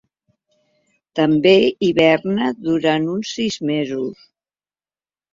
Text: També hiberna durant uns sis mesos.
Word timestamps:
També 1.17 1.51
hiberna 1.87 2.47
durant 2.69 3.05
uns 3.17 3.33
sis 3.41 3.59
mesos. 3.71 4.25